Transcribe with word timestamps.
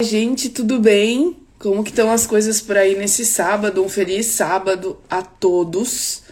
Gente, 0.00 0.50
tudo 0.50 0.78
bem? 0.78 1.36
Como 1.58 1.82
que 1.82 1.90
estão 1.90 2.08
as 2.08 2.24
coisas 2.24 2.60
por 2.60 2.76
aí 2.76 2.96
nesse 2.96 3.26
sábado? 3.26 3.82
Um 3.82 3.88
feliz 3.88 4.26
sábado 4.26 4.96
a 5.10 5.22
todos. 5.22 6.22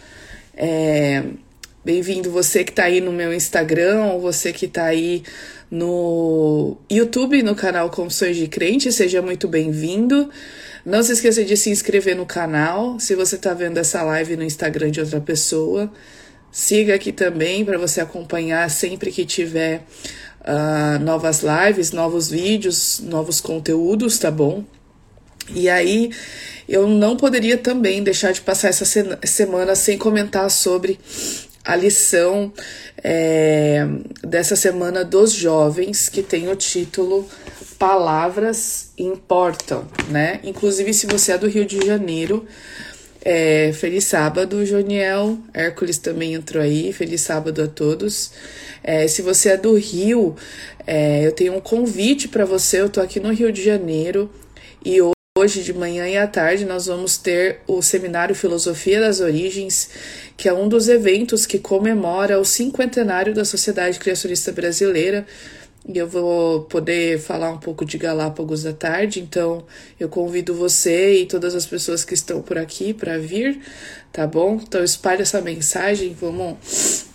É, 0.55 1.21
Bem-vindo 1.87 2.29
você 2.29 2.65
que 2.65 2.71
está 2.71 2.83
aí 2.83 2.99
no 2.99 3.13
meu 3.13 3.33
Instagram, 3.33 4.17
você 4.19 4.51
que 4.51 4.65
está 4.65 4.83
aí 4.85 5.23
no 5.71 6.77
YouTube, 6.91 7.41
no 7.43 7.55
canal 7.55 7.89
Confissões 7.89 8.35
de 8.35 8.45
Crente, 8.49 8.91
seja 8.91 9.21
muito 9.21 9.47
bem-vindo. 9.47 10.29
Não 10.85 11.01
se 11.01 11.13
esqueça 11.13 11.45
de 11.45 11.55
se 11.55 11.69
inscrever 11.69 12.13
no 12.13 12.25
canal, 12.25 12.99
se 12.99 13.15
você 13.15 13.35
está 13.35 13.53
vendo 13.53 13.77
essa 13.77 14.03
live 14.03 14.35
no 14.35 14.43
Instagram 14.43 14.91
de 14.91 14.99
outra 14.99 15.21
pessoa. 15.21 15.89
Siga 16.51 16.95
aqui 16.95 17.13
também 17.13 17.63
para 17.63 17.77
você 17.77 18.01
acompanhar 18.01 18.69
sempre 18.69 19.09
que 19.09 19.25
tiver 19.25 19.85
uh, 20.47 21.03
novas 21.03 21.43
lives, 21.43 21.91
novos 21.91 22.29
vídeos, 22.29 23.01
novos 23.03 23.41
conteúdos, 23.41 24.17
tá 24.17 24.31
bom? 24.31 24.63
E 25.53 25.69
aí, 25.69 26.11
eu 26.67 26.87
não 26.87 27.15
poderia 27.15 27.57
também 27.57 28.03
deixar 28.03 28.31
de 28.31 28.41
passar 28.41 28.69
essa 28.69 28.85
semana 29.23 29.75
sem 29.75 29.97
comentar 29.97 30.49
sobre 30.49 30.99
a 31.63 31.75
lição 31.75 32.51
é, 33.03 33.85
dessa 34.23 34.55
semana 34.55 35.03
dos 35.03 35.31
jovens, 35.33 36.09
que 36.09 36.23
tem 36.23 36.49
o 36.49 36.55
título 36.55 37.27
Palavras 37.77 38.91
Importam, 38.97 39.85
né? 40.09 40.39
Inclusive, 40.43 40.93
se 40.93 41.05
você 41.05 41.33
é 41.33 41.37
do 41.37 41.47
Rio 41.47 41.65
de 41.65 41.85
Janeiro, 41.85 42.45
é, 43.29 43.73
feliz 43.73 44.05
sábado, 44.05 44.65
Joniel. 44.65 45.37
Hércules 45.53 45.97
também 45.97 46.33
entrou 46.33 46.63
aí. 46.63 46.93
Feliz 46.93 47.19
sábado 47.19 47.61
a 47.61 47.67
todos. 47.67 48.31
É, 48.81 49.05
se 49.05 49.21
você 49.21 49.49
é 49.49 49.57
do 49.57 49.75
Rio, 49.75 50.33
é, 50.87 51.27
eu 51.27 51.33
tenho 51.33 51.53
um 51.53 51.59
convite 51.59 52.29
para 52.29 52.45
você. 52.45 52.79
Eu 52.79 52.89
tô 52.89 53.01
aqui 53.01 53.19
no 53.19 53.33
Rio 53.33 53.51
de 53.51 53.61
Janeiro 53.61 54.31
e 54.83 54.99
hoje 55.37 55.61
de 55.61 55.73
manhã 55.73 56.07
e 56.07 56.15
à 56.15 56.25
tarde 56.25 56.63
nós 56.63 56.85
vamos 56.85 57.17
ter 57.17 57.59
o 57.67 57.81
seminário 57.81 58.33
Filosofia 58.33 59.01
das 59.01 59.19
Origens, 59.19 59.89
que 60.37 60.47
é 60.47 60.53
um 60.53 60.69
dos 60.69 60.87
eventos 60.87 61.45
que 61.45 61.59
comemora 61.59 62.39
o 62.39 62.45
cinquentenário 62.45 63.33
da 63.33 63.43
Sociedade 63.43 63.99
Criacionista 63.99 64.53
Brasileira 64.53 65.27
e 65.87 65.97
eu 65.97 66.07
vou 66.07 66.63
poder 66.63 67.19
falar 67.19 67.49
um 67.49 67.57
pouco 67.57 67.85
de 67.85 67.97
Galápagos 67.97 68.65
à 68.65 68.73
tarde, 68.73 69.21
então 69.21 69.63
eu 69.99 70.09
convido 70.09 70.53
você 70.53 71.21
e 71.21 71.25
todas 71.25 71.55
as 71.55 71.65
pessoas 71.65 72.03
que 72.03 72.13
estão 72.13 72.41
por 72.41 72.57
aqui 72.57 72.93
para 72.93 73.17
vir, 73.17 73.59
tá 74.11 74.27
bom? 74.27 74.59
Então 74.61 74.83
espalhe 74.83 75.21
essa 75.21 75.41
mensagem, 75.41 76.15
vamos 76.19 77.05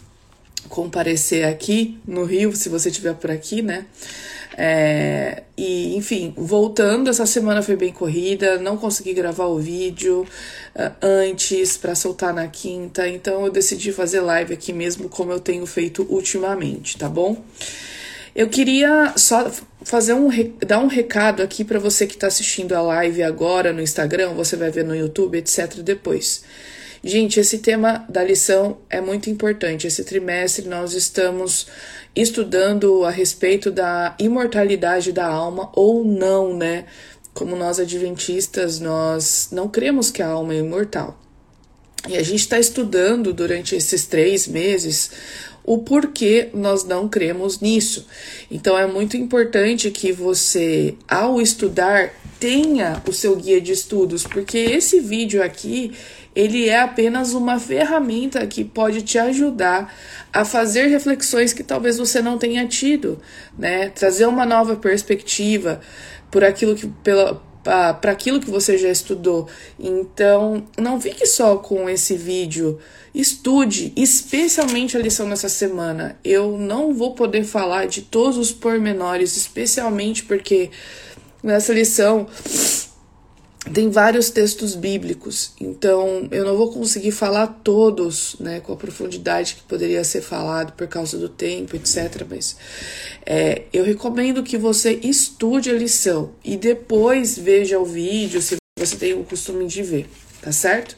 comparecer 0.69 1.45
aqui 1.45 1.98
no 2.06 2.25
Rio, 2.25 2.56
se 2.56 2.70
você 2.70 2.89
estiver 2.89 3.15
por 3.15 3.31
aqui, 3.31 3.61
né? 3.61 3.84
É, 4.56 5.45
e 5.56 5.97
enfim, 5.97 6.33
voltando, 6.37 7.09
essa 7.09 7.25
semana 7.25 7.62
foi 7.62 7.77
bem 7.77 7.93
corrida, 7.93 8.59
não 8.59 8.77
consegui 8.77 9.15
gravar 9.15 9.47
o 9.47 9.59
vídeo 9.59 10.27
uh, 10.75 10.93
antes 11.00 11.77
para 11.77 11.95
soltar 11.95 12.34
na 12.34 12.47
quinta, 12.48 13.09
então 13.09 13.45
eu 13.47 13.53
decidi 13.53 13.93
fazer 13.93 14.20
live 14.20 14.53
aqui 14.53 14.73
mesmo, 14.73 15.09
como 15.09 15.33
eu 15.33 15.41
tenho 15.41 15.65
feito 15.67 16.06
ultimamente, 16.09 16.98
tá 16.98 17.09
bom? 17.09 17.43
Eu 18.34 18.48
queria 18.48 19.12
só 19.16 19.50
fazer 19.84 20.14
um 20.14 20.30
dar 20.66 20.78
um 20.78 20.86
recado 20.86 21.42
aqui 21.42 21.64
para 21.64 21.78
você 21.78 22.06
que 22.06 22.14
está 22.14 22.28
assistindo 22.28 22.72
a 22.72 22.80
live 22.80 23.22
agora 23.22 23.72
no 23.72 23.83
Instagram, 23.83 24.33
você 24.33 24.56
vai 24.56 24.70
ver 24.70 24.84
no 24.84 24.97
YouTube, 24.97 25.36
etc. 25.36 25.77
depois. 25.83 26.42
Gente, 27.05 27.41
esse 27.41 27.58
tema 27.58 28.06
da 28.08 28.22
lição 28.22 28.78
é 28.88 29.00
muito 29.00 29.28
importante. 29.28 29.86
Esse 29.88 30.05
trimestre 30.05 30.69
nós 30.69 30.94
estamos 30.94 31.66
estudando 32.14 33.05
a 33.05 33.10
respeito 33.10 33.70
da 33.70 34.14
imortalidade 34.19 35.12
da 35.12 35.27
alma 35.27 35.70
ou 35.75 36.05
não, 36.05 36.56
né? 36.56 36.86
Como 37.34 37.56
nós 37.56 37.80
adventistas, 37.80 38.78
nós 38.78 39.48
não 39.50 39.69
cremos 39.69 40.10
que 40.10 40.22
a 40.22 40.28
alma 40.28 40.55
é 40.55 40.58
imortal. 40.58 41.19
E 42.08 42.16
a 42.16 42.22
gente 42.22 42.41
está 42.41 42.58
estudando 42.58 43.33
durante 43.33 43.75
esses 43.75 44.06
três 44.06 44.47
meses 44.47 45.10
o 45.65 45.78
porquê 45.78 46.49
nós 46.53 46.84
não 46.84 47.09
cremos 47.09 47.61
nisso. 47.61 48.06
Então 48.50 48.77
é 48.77 48.87
muito 48.87 49.17
importante 49.17 49.91
que 49.91 50.12
você, 50.12 50.95
ao 51.09 51.41
estudar, 51.41 52.11
tenha 52.41 53.00
o 53.09 53.12
seu 53.12 53.37
guia 53.37 53.61
de 53.61 53.73
estudos, 53.73 54.25
porque 54.25 54.59
esse 54.59 55.00
vídeo 55.00 55.43
aqui 55.43 55.93
ele 56.34 56.69
é 56.69 56.81
apenas 56.81 57.34
uma 57.34 57.59
ferramenta 57.61 58.47
que 58.47 58.65
pode 58.65 59.03
te 59.03 59.19
ajudar 59.19 59.95
a 60.33 60.45
fazer 60.45 60.87
reflexões 60.87 61.53
que 61.53 61.62
talvez 61.62 61.99
você 61.99 62.23
não 62.23 62.39
tenha 62.39 62.67
tido, 62.67 63.21
né? 63.56 63.91
Trazer 63.91 64.27
uma 64.27 64.47
nova 64.47 64.75
perspectiva 64.77 65.81
por 66.31 66.43
aquilo 66.43 66.75
que 66.75 66.87
pela 67.05 67.43
para 67.62 68.12
aquilo 68.12 68.41
que 68.41 68.50
você 68.50 68.77
já 68.77 68.89
estudou. 68.89 69.49
Então, 69.78 70.65
não 70.78 71.00
fique 71.00 71.27
só 71.27 71.56
com 71.56 71.89
esse 71.89 72.17
vídeo. 72.17 72.78
Estude, 73.15 73.93
especialmente 73.95 74.97
a 74.97 75.00
lição 75.00 75.28
dessa 75.28 75.49
semana. 75.49 76.19
Eu 76.25 76.56
não 76.59 76.95
vou 76.95 77.15
poder 77.15 77.45
falar 77.45 77.87
de 77.87 78.03
todos 78.03 78.39
os 78.39 78.53
pormenores, 78.53 79.37
especialmente 79.37 80.25
porque 80.25 80.71
nessa 81.43 81.73
lição 81.73 82.27
tem 83.71 83.91
vários 83.91 84.28
textos 84.28 84.75
bíblicos, 84.75 85.53
então 85.61 86.27
eu 86.33 86.45
não 86.45 86.56
vou 86.56 86.73
conseguir 86.73 87.12
falar 87.12 87.47
todos, 87.47 88.34
né, 88.41 88.59
com 88.59 88.73
a 88.73 88.77
profundidade 88.77 89.55
que 89.55 89.62
poderia 89.62 90.03
ser 90.03 90.21
falado 90.21 90.73
por 90.73 90.89
causa 90.89 91.17
do 91.17 91.28
tempo, 91.28 91.77
etc. 91.77 92.27
Mas 92.28 92.56
é, 93.25 93.62
eu 93.73 93.84
recomendo 93.84 94.43
que 94.43 94.59
você 94.59 94.99
estude 95.05 95.71
a 95.71 95.75
lição 95.75 96.33
e 96.45 96.56
depois 96.56 97.39
veja 97.39 97.78
o 97.78 97.84
vídeo, 97.84 98.43
se 98.43 98.56
você 98.77 98.97
tem 98.97 99.15
o 99.15 99.23
costume 99.23 99.65
de 99.67 99.83
ver, 99.83 100.09
tá 100.41 100.50
certo? 100.50 100.97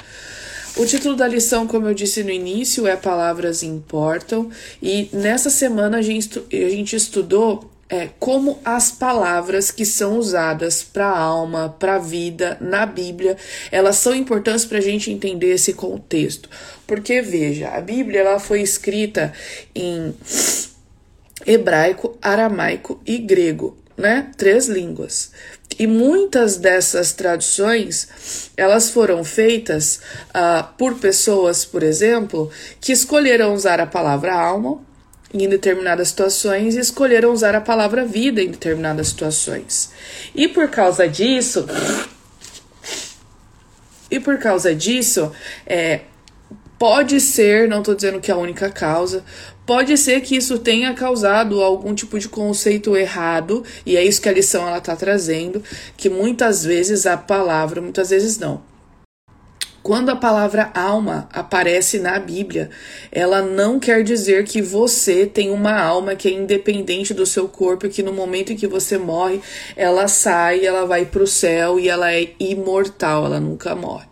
O 0.77 0.87
título 0.87 1.15
da 1.15 1.29
lição, 1.29 1.67
como 1.67 1.87
eu 1.87 1.95
disse 1.95 2.25
no 2.25 2.31
início, 2.31 2.87
é 2.87 2.97
Palavras 2.97 3.63
Importam, 3.63 4.51
e 4.83 5.09
nessa 5.13 5.51
semana 5.51 5.99
a 5.99 6.03
gente, 6.03 6.43
a 6.51 6.71
gente 6.71 6.97
estudou 6.97 7.71
é, 7.89 8.09
como 8.19 8.59
as 8.65 8.91
palavras 8.91 9.71
que 9.71 9.85
são 9.85 10.19
usadas 10.19 10.83
para 10.83 11.07
a 11.07 11.19
alma, 11.19 11.75
para 11.79 11.97
a 11.97 11.99
vida 11.99 12.57
na 12.61 12.87
Bíblia, 12.87 13.37
elas 13.71 13.97
são 13.97 14.15
importantes 14.15 14.65
para 14.65 14.79
a 14.79 14.83
gente 14.83 15.11
entender 15.11 15.53
esse 15.53 15.75
contexto. 15.75 16.49
Porque 16.87 17.21
veja, 17.21 17.69
a 17.71 17.81
Bíblia 17.81 18.21
ela 18.21 18.39
foi 18.39 18.63
escrita 18.63 19.33
em 19.75 20.15
hebraico, 21.47 22.17
aramaico 22.23 23.01
e 23.07 23.19
grego, 23.19 23.77
né? 23.97 24.31
Três 24.37 24.67
línguas. 24.67 25.31
E 25.79 25.87
muitas 25.87 26.57
dessas 26.57 27.13
traduções 27.13 28.51
elas 28.57 28.91
foram 28.91 29.25
feitas 29.25 30.01
uh, 30.31 30.65
por 30.79 30.95
pessoas, 30.99 31.65
por 31.65 31.83
exemplo, 31.83 32.51
que 32.81 32.93
escolheram 32.93 33.53
usar 33.53 33.81
a 33.81 33.87
palavra 33.87 34.35
alma 34.35 34.81
em 35.43 35.49
determinadas 35.49 36.09
situações 36.09 36.77
e 36.77 36.79
escolheram 36.79 37.33
usar 37.33 37.55
a 37.57 37.61
palavra 37.61 38.05
vida 38.05 38.41
em 38.41 38.51
determinadas 38.51 39.09
situações. 39.09 39.91
E 40.35 40.47
por 40.47 40.69
causa 40.69 41.09
disso, 41.09 41.67
e 44.11 44.21
por 44.21 44.39
causa 44.39 44.73
disso, 44.73 45.33
é, 45.67 46.03
pode 46.79 47.21
ser, 47.21 47.69
não 47.69 47.81
estou 47.81 47.95
dizendo 47.95 48.21
que 48.21 48.31
é 48.31 48.35
a 48.35 48.39
única 48.39 48.71
causa, 48.71 49.25
pode 49.67 49.97
ser 49.99 50.21
que 50.21 50.37
isso 50.37 50.59
tenha 50.59 50.95
causado 50.95 51.61
algum 51.61 51.95
tipo 51.95 52.17
de 52.19 52.29
conceito 52.29 52.97
errado, 52.97 53.65
e 53.85 53.97
é 53.97 54.05
isso 54.05 54.23
que 54.23 54.29
a 54.29 54.33
lição 54.33 54.69
ela 54.69 54.79
está 54.79 54.95
trazendo, 54.95 55.63
que 55.97 56.09
muitas 56.09 56.65
vezes 56.65 57.07
a 57.07 57.17
palavra, 57.17 57.81
muitas 57.81 58.11
vezes 58.11 58.39
não, 58.39 58.63
quando 59.85 60.09
a 60.09 60.17
palavra 60.17 60.71
alma 60.75 61.29
aparece 61.31 61.99
na 61.99 62.19
Bíblia, 62.19 62.71
ela 63.13 63.43
não 63.43 63.79
quer 63.79 64.03
dizer 64.03 64.45
que 64.45 64.63
você 64.63 65.27
tem 65.27 65.51
uma 65.51 65.79
alma 65.79 66.17
que 66.17 66.27
é 66.27 66.33
independente 66.33 67.13
do 67.13 67.27
seu 67.27 67.47
corpo, 67.47 67.91
que 67.91 68.03
no 68.03 68.11
momento 68.11 68.51
em 68.51 68.57
que 68.57 68.67
você 68.67 68.97
morre, 68.97 69.43
ela 69.77 70.09
sai, 70.09 70.65
ela 70.65 70.87
vai 70.87 71.05
para 71.05 71.23
o 71.23 71.27
céu 71.27 71.79
e 71.79 71.91
ela 71.91 72.11
é 72.11 72.31
imortal, 72.41 73.27
ela 73.27 73.39
nunca 73.39 73.75
morre. 73.75 74.07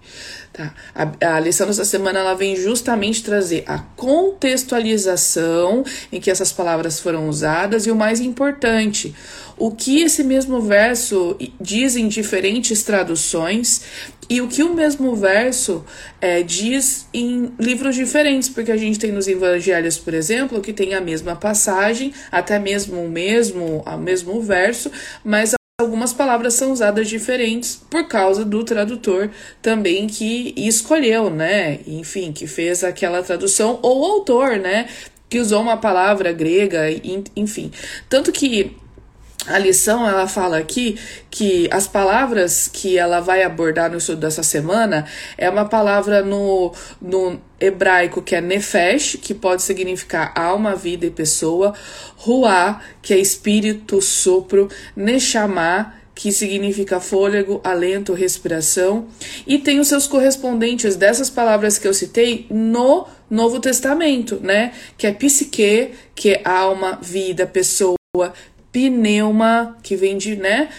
Tá? 0.52 0.74
A, 0.94 1.36
a 1.36 1.40
lição 1.40 1.66
dessa 1.66 1.86
semana 1.86 2.18
ela 2.18 2.34
vem 2.34 2.54
justamente 2.54 3.24
trazer 3.24 3.64
a 3.66 3.78
contextualização 3.78 5.82
em 6.12 6.20
que 6.20 6.30
essas 6.30 6.52
palavras 6.52 7.00
foram 7.00 7.30
usadas 7.30 7.86
e 7.86 7.90
o 7.90 7.96
mais 7.96 8.20
importante, 8.20 9.14
o 9.56 9.70
que 9.70 10.02
esse 10.02 10.22
mesmo 10.22 10.60
verso 10.60 11.34
diz 11.58 11.96
em 11.96 12.08
diferentes 12.08 12.82
traduções 12.82 14.12
e 14.32 14.40
o 14.40 14.48
que 14.48 14.62
o 14.62 14.72
mesmo 14.72 15.14
verso 15.14 15.84
é, 16.18 16.42
diz 16.42 17.06
em 17.12 17.52
livros 17.60 17.94
diferentes, 17.94 18.48
porque 18.48 18.72
a 18.72 18.76
gente 18.78 18.98
tem 18.98 19.12
nos 19.12 19.28
evangelhos, 19.28 19.98
por 19.98 20.14
exemplo, 20.14 20.62
que 20.62 20.72
tem 20.72 20.94
a 20.94 21.02
mesma 21.02 21.36
passagem, 21.36 22.14
até 22.30 22.58
mesmo 22.58 23.04
o 23.04 23.10
mesmo, 23.10 23.84
o 23.84 23.98
mesmo 23.98 24.40
verso, 24.40 24.90
mas 25.22 25.52
algumas 25.78 26.14
palavras 26.14 26.54
são 26.54 26.72
usadas 26.72 27.10
diferentes 27.10 27.78
por 27.90 28.08
causa 28.08 28.42
do 28.42 28.64
tradutor 28.64 29.30
também 29.60 30.06
que 30.06 30.54
escolheu, 30.56 31.28
né? 31.28 31.80
Enfim, 31.86 32.32
que 32.32 32.46
fez 32.46 32.82
aquela 32.82 33.22
tradução, 33.22 33.80
ou 33.82 34.00
o 34.00 34.04
autor, 34.12 34.56
né? 34.56 34.88
Que 35.28 35.40
usou 35.40 35.60
uma 35.60 35.76
palavra 35.76 36.32
grega, 36.32 36.84
enfim. 37.36 37.70
Tanto 38.08 38.32
que 38.32 38.74
a 39.46 39.58
lição 39.58 40.08
ela 40.08 40.28
fala 40.28 40.58
aqui 40.58 40.96
que 41.30 41.68
as 41.72 41.88
palavras 41.88 42.68
que 42.68 42.96
ela 42.96 43.20
vai 43.20 43.42
abordar 43.42 43.90
no 43.90 43.98
estudo 43.98 44.20
dessa 44.20 44.42
semana 44.42 45.04
é 45.36 45.50
uma 45.50 45.64
palavra 45.64 46.22
no, 46.22 46.72
no 47.00 47.40
hebraico 47.60 48.22
que 48.22 48.36
é 48.36 48.40
nefesh, 48.40 49.16
que 49.20 49.34
pode 49.34 49.62
significar 49.62 50.32
alma, 50.36 50.76
vida 50.76 51.06
e 51.06 51.10
pessoa, 51.10 51.74
ruá, 52.16 52.80
que 53.00 53.12
é 53.12 53.18
espírito, 53.18 54.00
sopro, 54.00 54.68
neshama, 54.94 55.92
que 56.14 56.30
significa 56.30 57.00
fôlego, 57.00 57.60
alento, 57.64 58.12
respiração, 58.12 59.08
e 59.46 59.58
tem 59.58 59.80
os 59.80 59.88
seus 59.88 60.06
correspondentes 60.06 60.94
dessas 60.94 61.30
palavras 61.30 61.78
que 61.78 61.88
eu 61.88 61.94
citei 61.94 62.46
no 62.50 63.06
Novo 63.30 63.58
Testamento, 63.58 64.38
né? 64.40 64.72
Que 64.96 65.06
é 65.06 65.12
psique, 65.12 65.92
que 66.14 66.34
é 66.34 66.42
alma, 66.44 66.98
vida, 67.02 67.46
pessoa, 67.46 67.96
pneuma, 68.72 69.76
que 69.82 69.94
vem 69.94 70.16
de, 70.16 70.34
né? 70.34 70.70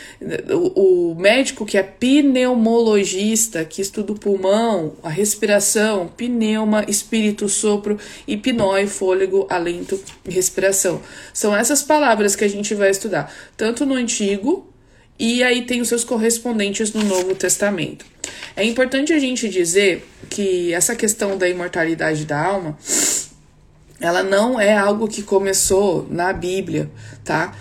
O, 0.49 1.11
o, 1.11 1.15
médico 1.15 1.63
que 1.63 1.77
é 1.77 1.83
pneumologista, 1.83 3.63
que 3.63 3.81
estuda 3.81 4.11
o 4.11 4.19
pulmão, 4.19 4.93
a 5.03 5.09
respiração, 5.09 6.07
pneuma, 6.07 6.83
espírito, 6.87 7.47
sopro, 7.47 7.99
e 8.27 8.35
pnói, 8.35 8.87
fôlego, 8.87 9.45
alento 9.47 10.01
e 10.25 10.31
respiração. 10.31 11.01
São 11.31 11.55
essas 11.55 11.83
palavras 11.83 12.35
que 12.35 12.43
a 12.43 12.49
gente 12.49 12.73
vai 12.73 12.89
estudar, 12.89 13.31
tanto 13.55 13.85
no 13.85 13.93
Antigo 13.93 14.67
e 15.19 15.43
aí 15.43 15.61
tem 15.61 15.79
os 15.79 15.87
seus 15.87 16.03
correspondentes 16.03 16.91
no 16.91 17.03
Novo 17.03 17.35
Testamento. 17.35 18.05
É 18.55 18.63
importante 18.63 19.13
a 19.13 19.19
gente 19.19 19.47
dizer 19.47 20.07
que 20.29 20.73
essa 20.73 20.95
questão 20.95 21.37
da 21.37 21.47
imortalidade 21.47 22.25
da 22.25 22.43
alma 22.43 22.77
ela 24.03 24.21
não 24.21 24.59
é 24.59 24.77
algo 24.77 25.07
que 25.07 25.23
começou 25.23 26.05
na 26.09 26.33
Bíblia, 26.33 26.91
tá? 27.23 27.55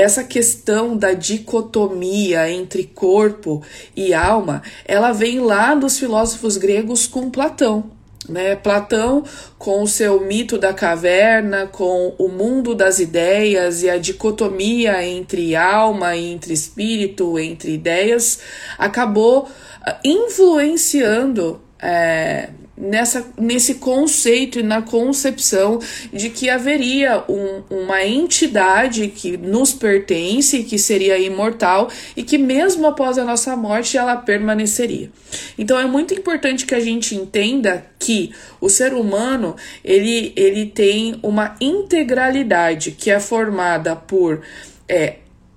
Essa 0.00 0.24
questão 0.24 0.96
da 0.96 1.12
dicotomia 1.12 2.50
entre 2.50 2.84
corpo 2.84 3.62
e 3.94 4.14
alma, 4.14 4.62
ela 4.86 5.12
vem 5.12 5.40
lá 5.40 5.74
dos 5.74 5.98
filósofos 5.98 6.56
gregos 6.56 7.06
com 7.06 7.30
Platão. 7.30 7.90
Né? 8.28 8.54
Platão, 8.56 9.24
com 9.58 9.82
o 9.82 9.86
seu 9.86 10.20
mito 10.20 10.56
da 10.56 10.72
caverna, 10.72 11.66
com 11.66 12.14
o 12.18 12.28
mundo 12.28 12.74
das 12.74 12.98
ideias 12.98 13.82
e 13.82 13.90
a 13.90 13.98
dicotomia 13.98 15.04
entre 15.04 15.54
alma 15.56 16.16
entre 16.16 16.54
espírito, 16.54 17.38
entre 17.38 17.72
ideias, 17.72 18.40
acabou 18.78 19.48
ah, 19.82 19.98
influenciando 20.04 21.60
é, 21.78 22.50
nessa, 22.80 23.26
nesse 23.38 23.74
conceito 23.74 24.58
e 24.58 24.62
na 24.62 24.80
concepção 24.80 25.78
de 26.12 26.30
que 26.30 26.48
haveria 26.48 27.22
um, 27.28 27.62
uma 27.70 28.04
entidade 28.04 29.08
que 29.08 29.36
nos 29.36 29.72
pertence, 29.72 30.64
que 30.64 30.78
seria 30.78 31.18
imortal 31.18 31.90
e 32.16 32.22
que 32.22 32.38
mesmo 32.38 32.86
após 32.86 33.18
a 33.18 33.24
nossa 33.24 33.54
morte 33.54 33.98
ela 33.98 34.16
permaneceria. 34.16 35.10
Então 35.58 35.78
é 35.78 35.84
muito 35.84 36.14
importante 36.14 36.64
que 36.64 36.74
a 36.74 36.80
gente 36.80 37.14
entenda 37.14 37.84
que 37.98 38.32
o 38.60 38.68
ser 38.68 38.94
humano 38.94 39.54
ele, 39.84 40.32
ele 40.34 40.66
tem 40.66 41.18
uma 41.22 41.54
integralidade 41.60 42.92
que 42.92 43.10
é 43.10 43.20
formada 43.20 43.94
por 43.94 44.40
é, 44.88 45.16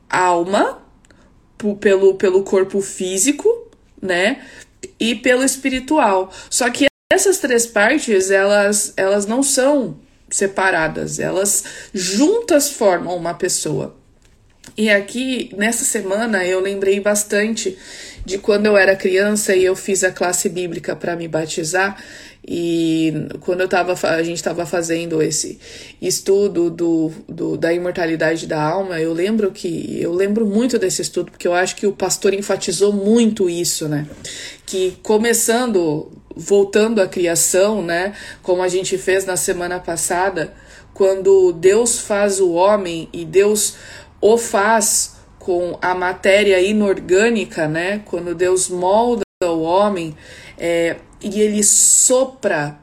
alma, 0.09 0.79
pelo, 1.79 2.15
pelo 2.15 2.43
corpo 2.43 2.81
físico, 2.81 3.47
né? 4.01 4.41
E 4.99 5.15
pelo 5.15 5.43
espiritual. 5.43 6.31
Só 6.49 6.69
que 6.69 6.92
essas 7.13 7.37
três 7.37 7.65
partes, 7.65 8.31
elas, 8.31 8.91
elas 8.97 9.27
não 9.27 9.43
são 9.43 9.97
separadas, 10.29 11.19
elas 11.19 11.63
juntas 11.93 12.71
formam 12.71 13.15
uma 13.15 13.35
pessoa. 13.35 13.95
E 14.75 14.89
aqui, 14.89 15.51
nessa 15.55 15.85
semana, 15.85 16.43
eu 16.43 16.59
lembrei 16.59 16.99
bastante 16.99 17.77
de 18.25 18.39
quando 18.39 18.65
eu 18.65 18.75
era 18.75 18.95
criança 18.95 19.55
e 19.55 19.63
eu 19.63 19.75
fiz 19.75 20.03
a 20.03 20.11
classe 20.11 20.49
bíblica 20.49 20.95
para 20.95 21.15
me 21.15 21.27
batizar. 21.27 22.01
E 22.45 23.13
quando 23.41 23.61
eu 23.61 23.69
tava, 23.69 23.93
a 24.09 24.23
gente 24.23 24.37
estava 24.37 24.65
fazendo 24.65 25.21
esse 25.21 25.59
estudo 26.01 26.69
do, 26.69 27.11
do, 27.29 27.55
da 27.55 27.71
imortalidade 27.73 28.47
da 28.47 28.61
alma, 28.61 28.99
eu 28.99 29.13
lembro 29.13 29.51
que 29.51 30.01
eu 30.01 30.13
lembro 30.13 30.45
muito 30.45 30.77
desse 30.77 31.01
estudo, 31.01 31.31
porque 31.31 31.47
eu 31.47 31.53
acho 31.53 31.75
que 31.75 31.87
o 31.87 31.93
pastor 31.93 32.33
enfatizou 32.33 32.91
muito 32.91 33.49
isso, 33.49 33.87
né? 33.87 34.07
Que 34.65 34.97
começando, 35.01 36.11
voltando 36.35 37.01
à 37.01 37.07
criação, 37.07 37.81
né? 37.81 38.13
Como 38.41 38.61
a 38.61 38.67
gente 38.67 38.97
fez 38.97 39.25
na 39.25 39.37
semana 39.37 39.79
passada, 39.79 40.53
quando 40.93 41.51
Deus 41.53 41.99
faz 41.99 42.39
o 42.39 42.51
homem 42.51 43.09
e 43.11 43.25
Deus 43.25 43.75
o 44.21 44.37
faz 44.37 45.15
com 45.39 45.77
a 45.81 45.93
matéria 45.93 46.61
inorgânica, 46.61 47.67
né? 47.67 48.01
Quando 48.05 48.33
Deus 48.33 48.69
molda 48.69 49.23
o 49.43 49.61
homem, 49.61 50.15
é, 50.57 50.95
e 51.21 51.41
ele 51.41 51.63
sopra 51.63 52.79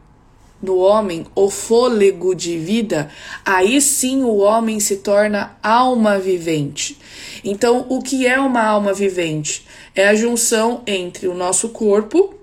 no 0.63 0.77
homem 0.79 1.27
o 1.35 1.49
fôlego 1.49 2.35
de 2.35 2.59
vida, 2.59 3.11
aí 3.45 3.81
sim 3.81 4.23
o 4.23 4.37
homem 4.39 4.79
se 4.79 4.97
torna 4.97 5.57
alma 5.63 6.19
vivente. 6.19 6.99
Então, 7.43 7.87
o 7.89 8.03
que 8.03 8.27
é 8.27 8.39
uma 8.39 8.63
alma 8.63 8.93
vivente? 8.93 9.67
É 9.95 10.09
a 10.09 10.15
junção 10.15 10.83
entre 10.87 11.27
o 11.27 11.35
nosso 11.35 11.71
corpo 11.71 12.35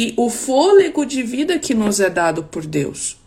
e 0.00 0.14
o 0.16 0.30
fôlego 0.30 1.04
de 1.04 1.22
vida 1.22 1.58
que 1.58 1.74
nos 1.74 2.00
é 2.00 2.08
dado 2.08 2.44
por 2.44 2.64
Deus. 2.64 3.18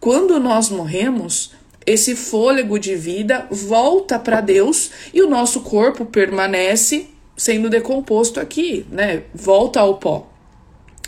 Quando 0.00 0.40
nós 0.40 0.70
morremos, 0.70 1.52
esse 1.84 2.16
fôlego 2.16 2.78
de 2.78 2.96
vida 2.96 3.46
volta 3.50 4.18
para 4.18 4.40
Deus 4.40 4.90
e 5.12 5.20
o 5.20 5.28
nosso 5.28 5.60
corpo 5.60 6.06
permanece 6.06 7.08
sendo 7.36 7.68
decomposto 7.68 8.40
aqui, 8.40 8.86
né? 8.90 9.24
Volta 9.34 9.80
ao 9.80 9.98
pó. 9.98 10.32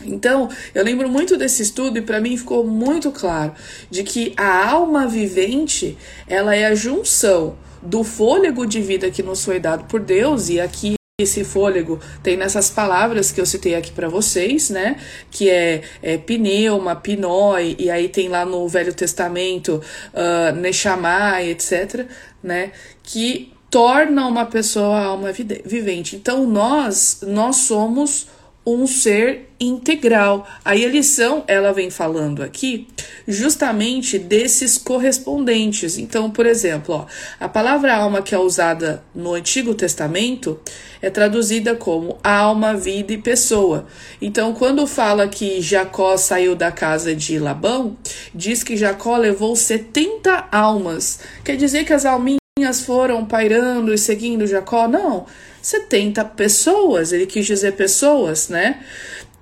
Então, 0.04 0.50
eu 0.74 0.84
lembro 0.84 1.08
muito 1.08 1.38
desse 1.38 1.62
estudo 1.62 1.96
e 1.96 2.02
para 2.02 2.20
mim 2.20 2.36
ficou 2.36 2.66
muito 2.66 3.10
claro 3.10 3.54
de 3.90 4.02
que 4.02 4.34
a 4.36 4.68
alma 4.68 5.06
vivente, 5.06 5.96
ela 6.28 6.54
é 6.54 6.66
a 6.66 6.74
junção 6.74 7.56
do 7.80 8.04
fôlego 8.04 8.66
de 8.66 8.82
vida 8.82 9.10
que 9.10 9.22
nos 9.22 9.42
foi 9.42 9.58
dado 9.58 9.84
por 9.84 10.00
Deus 10.00 10.50
e 10.50 10.60
aqui 10.60 10.95
esse 11.18 11.44
fôlego 11.44 11.98
tem 12.22 12.36
nessas 12.36 12.68
palavras 12.68 13.32
que 13.32 13.40
eu 13.40 13.46
citei 13.46 13.74
aqui 13.74 13.90
para 13.90 14.06
vocês, 14.06 14.68
né? 14.68 15.00
Que 15.30 15.48
é, 15.48 15.82
é 16.02 16.18
pneuma, 16.18 16.94
pinói, 16.94 17.74
e 17.78 17.90
aí 17.90 18.10
tem 18.10 18.28
lá 18.28 18.44
no 18.44 18.68
Velho 18.68 18.92
Testamento 18.92 19.82
uh, 20.12 20.54
nechamai, 20.56 21.48
etc, 21.48 22.06
né? 22.42 22.70
Que 23.02 23.50
torna 23.70 24.26
uma 24.26 24.44
pessoa 24.44 25.00
alma 25.00 25.32
vivente. 25.32 26.16
Então 26.16 26.46
nós, 26.46 27.20
nós 27.22 27.56
somos 27.56 28.26
um 28.66 28.86
ser 28.86 29.48
integral. 29.60 30.46
A 30.64 30.74
lição 30.74 31.44
ela 31.46 31.72
vem 31.72 31.88
falando 31.88 32.42
aqui 32.42 32.88
justamente 33.26 34.18
desses 34.18 34.76
correspondentes. 34.76 35.96
Então, 35.96 36.30
por 36.30 36.44
exemplo, 36.44 36.94
ó, 36.96 37.06
a 37.38 37.48
palavra 37.48 37.94
alma 37.94 38.20
que 38.20 38.34
é 38.34 38.38
usada 38.38 39.02
no 39.14 39.34
Antigo 39.34 39.74
Testamento 39.74 40.60
é 41.00 41.08
traduzida 41.08 41.76
como 41.76 42.18
alma, 42.24 42.74
vida 42.74 43.12
e 43.12 43.18
pessoa. 43.18 43.86
Então, 44.20 44.52
quando 44.52 44.86
fala 44.86 45.28
que 45.28 45.60
Jacó 45.60 46.16
saiu 46.16 46.56
da 46.56 46.72
casa 46.72 47.14
de 47.14 47.38
Labão, 47.38 47.96
diz 48.34 48.64
que 48.64 48.76
Jacó 48.76 49.16
levou 49.16 49.54
70 49.54 50.48
almas. 50.50 51.20
Quer 51.44 51.56
dizer 51.56 51.84
que 51.84 51.92
as 51.92 52.04
alminhas 52.04 52.80
foram 52.84 53.24
pairando 53.24 53.92
e 53.92 53.98
seguindo 53.98 54.46
Jacó? 54.46 54.88
Não. 54.88 55.26
70 55.66 56.24
pessoas, 56.26 57.12
ele 57.12 57.26
quis 57.26 57.44
dizer 57.44 57.72
pessoas, 57.72 58.48
né? 58.48 58.84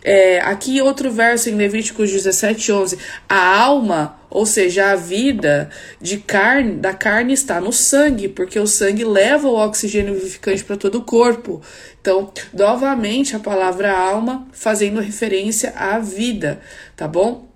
É, 0.02 0.40
aqui 0.40 0.80
outro 0.80 1.10
verso 1.10 1.50
em 1.50 1.54
Levíticos 1.54 2.10
17, 2.10 2.72
11. 2.72 2.98
A 3.28 3.60
alma, 3.60 4.18
ou 4.30 4.46
seja, 4.46 4.92
a 4.92 4.96
vida 4.96 5.68
de 6.00 6.16
carne, 6.16 6.76
da 6.76 6.94
carne 6.94 7.34
está 7.34 7.60
no 7.60 7.70
sangue, 7.74 8.28
porque 8.28 8.58
o 8.58 8.66
sangue 8.66 9.04
leva 9.04 9.48
o 9.48 9.56
oxigênio 9.56 10.14
vivificante 10.14 10.64
para 10.64 10.78
todo 10.78 10.96
o 10.96 11.04
corpo. 11.04 11.60
Então, 12.00 12.32
novamente, 12.54 13.36
a 13.36 13.38
palavra 13.38 13.92
alma 13.92 14.48
fazendo 14.50 15.00
referência 15.00 15.74
à 15.76 15.98
vida, 15.98 16.58
tá 16.96 17.06
bom? 17.06 17.46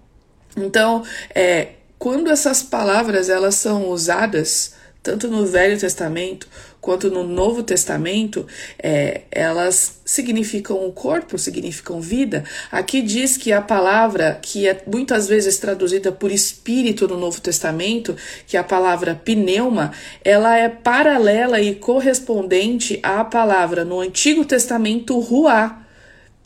Então, 0.55 1.03
é, 1.35 1.69
quando 1.99 2.31
essas 2.31 2.63
palavras 2.63 3.31
elas 3.31 3.55
são 3.55 3.89
usadas 3.89 4.77
tanto 5.03 5.29
no 5.29 5.47
Velho 5.47 5.79
Testamento 5.79 6.47
quanto 6.81 7.11
no 7.11 7.25
Novo 7.25 7.63
Testamento, 7.63 8.47
é, 8.79 9.23
elas 9.31 10.01
significam 10.05 10.87
o 10.87 10.93
corpo, 10.93 11.39
significam 11.39 12.01
vida. 12.01 12.45
Aqui 12.71 13.03
diz 13.03 13.37
que 13.37 13.53
a 13.53 13.61
palavra, 13.61 14.39
que 14.41 14.67
é 14.67 14.83
muitas 14.87 15.29
vezes 15.29 15.59
traduzida 15.59 16.13
por 16.13 16.31
espírito 16.31 17.07
no 17.09 17.19
Novo 17.19 17.41
Testamento, 17.41 18.17
que 18.47 18.57
é 18.57 18.61
a 18.61 18.65
palavra 18.65 19.15
pneuma, 19.15 19.93
ela 20.25 20.57
é 20.57 20.69
paralela 20.69 21.61
e 21.61 21.75
correspondente 21.75 22.99
à 23.03 23.25
palavra 23.25 23.85
no 23.85 24.01
Antigo 24.01 24.45
Testamento 24.45 25.19
ruá. 25.19 25.85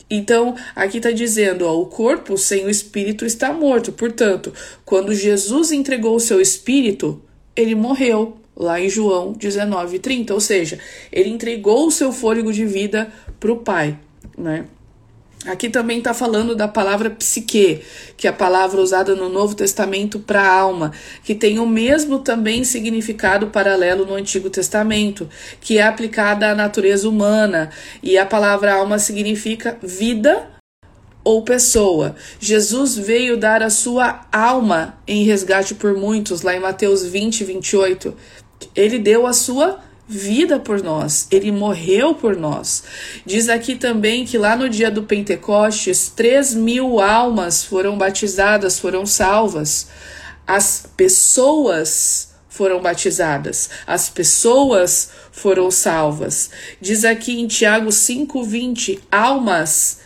Então, 0.09 0.55
aqui 0.75 0.97
está 0.97 1.11
dizendo, 1.11 1.65
ó, 1.65 1.79
o 1.79 1.85
corpo 1.85 2.37
sem 2.37 2.65
o 2.65 2.69
espírito 2.69 3.25
está 3.25 3.53
morto. 3.53 3.91
Portanto, 3.91 4.53
quando 4.85 5.13
Jesus 5.13 5.71
entregou 5.71 6.15
o 6.15 6.19
seu 6.19 6.41
espírito, 6.41 7.21
ele 7.55 7.73
morreu 7.73 8.42
lá 8.55 8.79
em 8.79 8.89
João 8.89 9.33
19:30, 9.33 10.33
ou 10.33 10.39
seja, 10.39 10.79
ele 11.11 11.29
entregou 11.29 11.87
o 11.87 11.91
seu 11.91 12.11
fôlego 12.11 12.51
de 12.51 12.65
vida 12.65 13.11
para 13.39 13.51
o 13.51 13.57
Pai, 13.57 13.97
né? 14.37 14.65
Aqui 15.45 15.69
também 15.69 15.97
está 15.97 16.13
falando 16.13 16.55
da 16.55 16.69
palavra 16.69 17.09
psique, 17.09 17.81
que 18.15 18.27
é 18.27 18.29
a 18.29 18.33
palavra 18.33 18.79
usada 18.79 19.13
no 19.13 19.27
Novo 19.27 19.53
Testamento 19.53 20.17
para 20.17 20.47
alma, 20.47 20.93
que 21.21 21.35
tem 21.35 21.59
o 21.59 21.67
mesmo 21.67 22.19
também 22.19 22.63
significado 22.63 23.47
paralelo 23.47 24.05
no 24.05 24.13
Antigo 24.13 24.49
Testamento, 24.49 25.27
que 25.59 25.77
é 25.79 25.83
aplicada 25.83 26.49
à 26.49 26.55
natureza 26.55 27.09
humana. 27.09 27.71
E 28.01 28.17
a 28.17 28.25
palavra 28.25 28.73
alma 28.73 28.97
significa 28.97 29.77
vida 29.83 30.47
ou 31.25 31.41
pessoa. 31.41 32.15
Jesus 32.39 32.97
veio 32.97 33.35
dar 33.35 33.61
a 33.61 33.69
sua 33.69 34.25
alma 34.31 34.97
em 35.05 35.25
resgate 35.25 35.75
por 35.75 35.93
muitos, 35.93 36.41
lá 36.41 36.55
em 36.55 36.59
Mateus 36.59 37.03
20, 37.05 37.43
28. 37.43 38.15
Ele 38.75 38.99
deu 38.99 39.25
a 39.27 39.33
sua 39.33 39.79
vida 40.07 40.59
por 40.59 40.83
nós, 40.83 41.27
ele 41.31 41.51
morreu 41.51 42.13
por 42.13 42.35
nós. 42.35 42.83
Diz 43.25 43.49
aqui 43.49 43.75
também 43.75 44.25
que 44.25 44.37
lá 44.37 44.55
no 44.55 44.69
dia 44.69 44.91
do 44.91 45.03
Pentecostes, 45.03 46.09
3 46.09 46.55
mil 46.55 46.99
almas 46.99 47.63
foram 47.63 47.97
batizadas, 47.97 48.79
foram 48.79 49.05
salvas. 49.05 49.87
As 50.45 50.85
pessoas 50.97 52.33
foram 52.49 52.81
batizadas, 52.81 53.69
as 53.87 54.09
pessoas 54.09 55.09
foram 55.31 55.71
salvas. 55.71 56.51
Diz 56.79 57.03
aqui 57.05 57.39
em 57.39 57.47
Tiago 57.47 57.89
5,20: 57.89 58.99
almas 59.11 59.99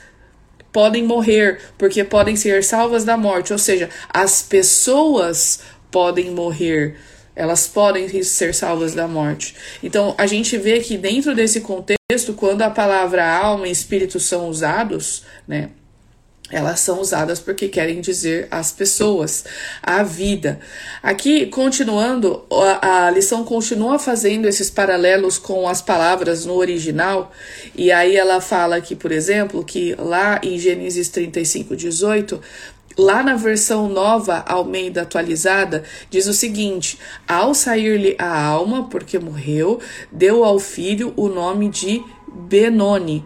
podem 0.72 1.04
morrer, 1.04 1.60
porque 1.78 2.04
podem 2.04 2.36
ser 2.36 2.64
salvas 2.64 3.04
da 3.04 3.18
morte, 3.18 3.52
ou 3.52 3.60
seja, 3.60 3.90
as 4.14 4.44
pessoas 4.44 5.60
podem 5.90 6.30
morrer 6.32 6.98
elas 7.38 7.68
podem 7.68 8.24
ser 8.24 8.54
salvas 8.54 8.96
da 8.96 9.08
morte. 9.08 9.56
Então, 9.84 10.16
a 10.18 10.26
gente 10.26 10.58
vê 10.58 10.80
que 10.80 10.98
dentro 10.98 11.36
desse 11.36 11.62
contexto, 11.62 12.34
quando 12.36 12.64
a 12.64 12.70
palavra 12.72 13.24
alma 13.24 13.68
e 13.68 13.72
espírito 13.72 14.20
são 14.20 14.50
usados, 14.50 15.24
né, 15.48 15.70
elas 16.50 16.80
são 16.80 17.02
usadas 17.02 17.40
porque 17.40 17.68
querem 17.68 18.00
dizer 18.00 18.48
as 18.50 18.72
pessoas, 18.72 19.44
a 19.84 20.02
vida. 20.02 20.60
Aqui, 21.04 21.46
continuando, 21.48 22.46
a, 22.50 23.08
a, 23.08 23.12
lição 23.12 23.44
continua 23.44 24.00
fazendo 24.00 24.48
esses 24.48 24.70
paralelos 24.70 25.38
com 25.38 25.68
as 25.68 25.82
palavras 25.82 26.46
no 26.46 26.56
original, 26.56 27.32
e 27.76 27.92
aí 27.92 28.16
ela 28.16 28.40
fala 28.40 28.78
aqui, 28.78 28.96
por 28.96 29.12
exemplo, 29.12 29.64
que 29.64 29.94
lá 30.00 30.40
em 30.42 30.58
Gênesis 30.58 31.10
35, 31.10 31.76
18, 31.76 32.42
Lá 32.98 33.22
na 33.22 33.36
versão 33.36 33.88
nova, 33.88 34.44
Almeida 34.48 35.04
atualizada, 35.04 35.84
diz 36.10 36.26
o 36.26 36.34
seguinte: 36.34 36.98
Ao 37.28 37.54
sair-lhe 37.54 38.16
a 38.18 38.44
alma, 38.44 38.90
porque 38.90 39.20
morreu, 39.20 39.80
deu 40.12 40.44
ao 40.44 40.58
filho 40.58 41.14
o 41.16 41.28
nome 41.28 41.70
de 41.70 42.04
Benoni. 42.28 43.24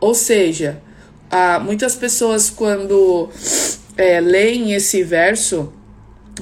Ou 0.00 0.14
seja, 0.14 0.82
há 1.30 1.60
muitas 1.60 1.94
pessoas, 1.94 2.50
quando 2.50 3.30
é, 3.96 4.20
leem 4.20 4.72
esse 4.72 5.04
verso, 5.04 5.72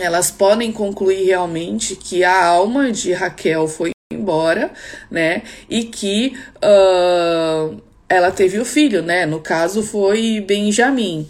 elas 0.01 0.31
podem 0.31 0.73
concluir 0.73 1.27
realmente 1.27 1.95
que 1.95 2.25
a 2.25 2.47
alma 2.47 2.91
de 2.91 3.13
Raquel 3.13 3.69
foi 3.69 3.91
embora, 4.11 4.73
né? 5.11 5.43
E 5.69 5.85
que 5.85 6.39
uh, 6.57 7.83
ela 8.09 8.31
teve 8.31 8.59
o 8.59 8.65
filho, 8.65 9.03
né? 9.03 9.27
No 9.27 9.41
caso 9.41 9.83
foi 9.83 10.41
Benjamim. 10.41 11.29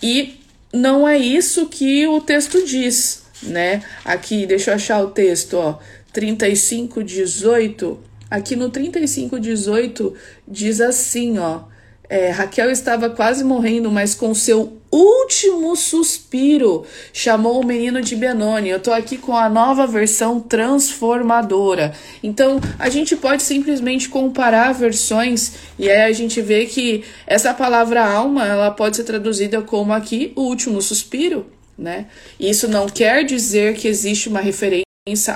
E 0.00 0.45
não 0.72 1.06
é 1.06 1.16
isso 1.16 1.66
que 1.66 2.06
o 2.06 2.20
texto 2.20 2.64
diz, 2.66 3.22
né? 3.42 3.82
Aqui, 4.04 4.46
deixa 4.46 4.70
eu 4.70 4.74
achar 4.74 5.02
o 5.02 5.10
texto, 5.10 5.54
ó, 5.54 5.78
35:18. 6.12 7.98
Aqui 8.30 8.56
no 8.56 8.70
35:18 8.70 10.14
diz 10.46 10.80
assim, 10.80 11.38
ó: 11.38 11.64
é, 12.08 12.30
Raquel 12.30 12.70
estava 12.70 13.10
quase 13.10 13.42
morrendo, 13.42 13.90
mas 13.90 14.14
com 14.14 14.34
seu 14.34 14.80
último 14.90 15.74
suspiro 15.74 16.84
chamou 17.12 17.60
o 17.60 17.66
menino 17.66 18.00
de 18.00 18.14
Benoni. 18.14 18.70
Eu 18.70 18.78
estou 18.78 18.94
aqui 18.94 19.18
com 19.18 19.36
a 19.36 19.48
nova 19.48 19.86
versão 19.86 20.40
transformadora. 20.40 21.92
Então 22.22 22.60
a 22.78 22.88
gente 22.88 23.16
pode 23.16 23.42
simplesmente 23.42 24.08
comparar 24.08 24.72
versões 24.72 25.52
e 25.78 25.90
aí 25.90 26.10
a 26.10 26.12
gente 26.12 26.40
vê 26.40 26.66
que 26.66 27.04
essa 27.26 27.52
palavra 27.52 28.04
alma 28.04 28.46
ela 28.46 28.70
pode 28.70 28.96
ser 28.96 29.04
traduzida 29.04 29.60
como 29.60 29.92
aqui 29.92 30.32
o 30.36 30.42
último 30.42 30.80
suspiro, 30.80 31.46
né? 31.76 32.06
Isso 32.38 32.68
não 32.68 32.86
quer 32.88 33.24
dizer 33.24 33.74
que 33.74 33.88
existe 33.88 34.28
uma 34.28 34.40
referência 34.40 34.86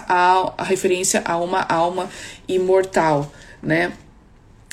a, 0.08 0.52
a 0.58 0.64
referência 0.64 1.22
a 1.24 1.36
uma 1.36 1.62
alma 1.62 2.08
imortal, 2.48 3.32
né? 3.62 3.92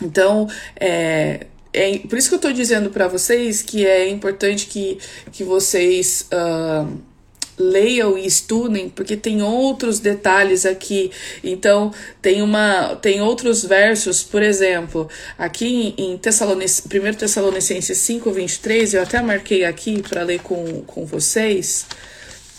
Então, 0.02 0.48
é, 0.80 1.48
é, 1.78 2.00
por 2.00 2.18
isso 2.18 2.30
que 2.30 2.36
eu 2.36 2.38
estou 2.38 2.54
dizendo 2.54 2.90
para 2.90 3.08
vocês 3.08 3.62
que 3.62 3.86
é 3.86 4.10
importante 4.10 4.66
que, 4.66 4.98
que 5.32 5.44
vocês 5.44 6.28
uh, 6.34 6.98
leiam 7.58 8.18
e 8.18 8.26
estudem, 8.26 8.90
porque 8.90 9.18
tem 9.18 9.42
outros 9.42 10.00
detalhes 10.00 10.66
aqui. 10.66 11.12
Então, 11.44 11.92
tem 12.22 12.42
uma 12.42 12.96
tem 12.96 13.22
outros 13.22 13.64
versos, 13.64 14.24
por 14.24 14.44
exemplo, 14.44 15.10
aqui 15.38 15.94
em 15.98 16.18
Tessalonic, 16.18 16.84
1 16.86 17.14
Tessalonicenses 17.14 17.98
5, 17.98 18.32
23, 18.32 18.94
eu 18.94 19.02
até 19.02 19.22
marquei 19.22 19.66
aqui 19.66 20.02
para 20.02 20.24
ler 20.24 20.40
com, 20.42 20.82
com 20.84 21.06
vocês. 21.06 21.86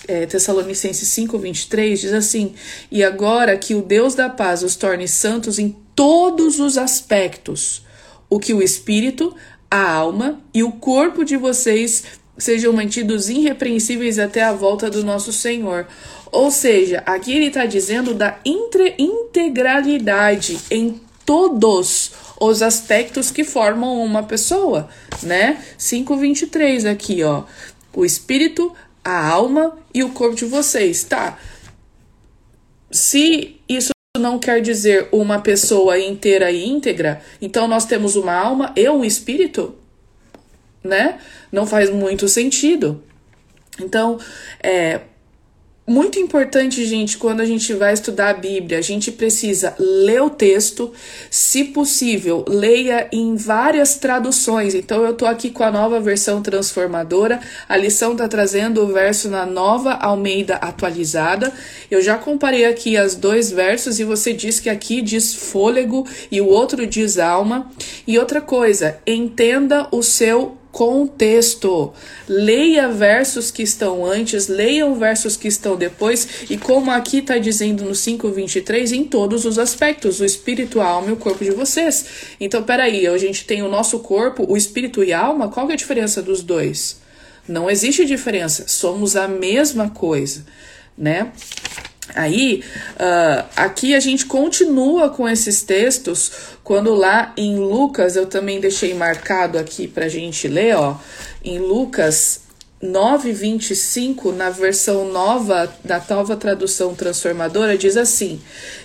É, 0.06 0.24
Tessalonicenses 0.26 1.06
5, 1.08 1.38
23 1.38 2.00
diz 2.00 2.12
assim: 2.12 2.54
E 2.90 3.04
agora 3.04 3.56
que 3.58 3.74
o 3.74 3.82
Deus 3.82 4.14
da 4.14 4.28
paz 4.28 4.62
os 4.62 4.74
torne 4.74 5.06
santos 5.06 5.58
em 5.58 5.76
todos 5.94 6.58
os 6.58 6.78
aspectos 6.78 7.82
o 8.28 8.38
que 8.38 8.52
o 8.52 8.62
espírito, 8.62 9.34
a 9.70 9.92
alma 9.92 10.40
e 10.52 10.62
o 10.62 10.72
corpo 10.72 11.24
de 11.24 11.36
vocês 11.36 12.04
sejam 12.36 12.72
mantidos 12.72 13.28
irrepreensíveis 13.28 14.18
até 14.18 14.42
a 14.42 14.52
volta 14.52 14.88
do 14.88 15.04
nosso 15.04 15.32
Senhor. 15.32 15.86
Ou 16.30 16.50
seja, 16.50 17.02
aqui 17.04 17.32
ele 17.32 17.46
está 17.46 17.66
dizendo 17.66 18.14
da 18.14 18.38
integralidade 18.44 20.58
em 20.70 21.00
todos 21.24 22.12
os 22.40 22.62
aspectos 22.62 23.30
que 23.30 23.44
formam 23.44 24.02
uma 24.02 24.22
pessoa, 24.22 24.88
né? 25.22 25.62
5:23 25.76 26.86
aqui, 26.86 27.22
ó. 27.22 27.44
O 27.92 28.04
espírito, 28.04 28.72
a 29.04 29.28
alma 29.28 29.76
e 29.92 30.04
o 30.04 30.10
corpo 30.10 30.36
de 30.36 30.44
vocês, 30.44 31.04
tá? 31.04 31.38
Se 32.90 33.56
isso 33.68 33.90
não 34.18 34.38
quer 34.38 34.60
dizer 34.60 35.08
uma 35.12 35.40
pessoa 35.40 35.98
inteira 35.98 36.50
e 36.50 36.66
íntegra, 36.66 37.20
então 37.40 37.68
nós 37.68 37.84
temos 37.84 38.16
uma 38.16 38.32
alma 38.32 38.72
e 38.76 38.88
um 38.88 39.04
espírito, 39.04 39.74
né? 40.82 41.18
Não 41.50 41.66
faz 41.66 41.90
muito 41.90 42.28
sentido. 42.28 43.02
Então, 43.80 44.18
é, 44.62 45.00
muito 45.88 46.18
importante, 46.18 46.84
gente, 46.84 47.16
quando 47.16 47.40
a 47.40 47.46
gente 47.46 47.72
vai 47.72 47.94
estudar 47.94 48.30
a 48.30 48.34
Bíblia, 48.34 48.78
a 48.78 48.82
gente 48.82 49.10
precisa 49.10 49.74
ler 49.78 50.20
o 50.20 50.28
texto, 50.28 50.92
se 51.30 51.64
possível, 51.64 52.44
leia 52.46 53.08
em 53.10 53.36
várias 53.36 53.96
traduções. 53.96 54.74
Então, 54.74 55.02
eu 55.04 55.14
tô 55.14 55.24
aqui 55.24 55.50
com 55.50 55.64
a 55.64 55.70
nova 55.70 55.98
versão 55.98 56.42
transformadora, 56.42 57.40
a 57.66 57.76
lição 57.76 58.14
tá 58.14 58.28
trazendo 58.28 58.82
o 58.82 58.92
verso 58.92 59.30
na 59.30 59.46
nova 59.46 59.92
Almeida 59.92 60.56
atualizada. 60.56 61.50
Eu 61.90 62.02
já 62.02 62.18
comparei 62.18 62.66
aqui 62.66 62.96
as 62.96 63.14
dois 63.14 63.50
versos 63.50 63.98
e 63.98 64.04
você 64.04 64.34
diz 64.34 64.60
que 64.60 64.68
aqui 64.68 65.00
diz 65.00 65.34
fôlego 65.34 66.06
e 66.30 66.40
o 66.40 66.46
outro 66.46 66.86
diz 66.86 67.18
alma. 67.18 67.70
E 68.06 68.18
outra 68.18 68.42
coisa, 68.42 68.98
entenda 69.06 69.88
o 69.90 70.02
seu 70.02 70.57
contexto. 70.72 71.92
Leia 72.28 72.88
versos 72.88 73.50
que 73.50 73.62
estão 73.62 74.04
antes, 74.04 74.48
leiam 74.48 74.94
versos 74.94 75.36
que 75.36 75.48
estão 75.48 75.76
depois, 75.76 76.44
e 76.48 76.56
como 76.56 76.90
aqui 76.90 77.18
está 77.18 77.38
dizendo 77.38 77.84
no 77.84 77.92
5,23, 77.92 78.92
em 78.92 79.04
todos 79.04 79.44
os 79.44 79.58
aspectos, 79.58 80.20
o 80.20 80.24
espírito, 80.24 80.80
a 80.80 80.86
alma 80.86 81.10
e 81.10 81.12
o 81.12 81.16
corpo 81.16 81.44
de 81.44 81.50
vocês. 81.50 82.06
Então, 82.40 82.62
peraí, 82.62 83.06
a 83.06 83.18
gente 83.18 83.44
tem 83.44 83.62
o 83.62 83.68
nosso 83.68 83.98
corpo, 84.00 84.44
o 84.48 84.56
espírito 84.56 85.02
e 85.02 85.12
a 85.12 85.20
alma, 85.20 85.48
qual 85.48 85.70
é 85.70 85.72
a 85.72 85.76
diferença 85.76 86.22
dos 86.22 86.42
dois? 86.42 87.00
Não 87.46 87.70
existe 87.70 88.04
diferença, 88.04 88.64
somos 88.68 89.16
a 89.16 89.26
mesma 89.26 89.88
coisa, 89.88 90.44
né? 90.96 91.32
Aí, 92.14 92.62
uh, 92.94 93.44
aqui 93.56 93.94
a 93.94 94.00
gente 94.00 94.26
continua 94.26 95.10
com 95.10 95.28
esses 95.28 95.62
textos, 95.62 96.32
quando 96.64 96.94
lá 96.94 97.32
em 97.36 97.56
Lucas, 97.56 98.16
eu 98.16 98.26
também 98.26 98.60
deixei 98.60 98.94
marcado 98.94 99.58
aqui 99.58 99.86
para 99.86 100.08
gente 100.08 100.48
ler, 100.48 100.76
ó, 100.76 100.96
em 101.44 101.58
Lucas 101.58 102.40
9:25, 102.82 104.32
na 104.32 104.50
versão 104.50 105.10
nova 105.10 105.72
da 105.84 106.02
nova 106.08 106.36
tradução 106.36 106.94
transformadora, 106.94 107.76
diz 107.76 107.96
assim: 107.96 108.40